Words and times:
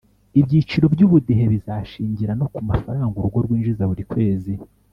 ibyiciro 0.39 0.85
by’ubudehe 0.93 1.43
bizashingira 1.53 2.31
no 2.39 2.45
ku 2.53 2.59
mafaranga 2.69 3.13
urugo 3.17 3.37
rwinjiza 3.45 3.83
ku 3.89 3.95
kwezi 4.11 4.53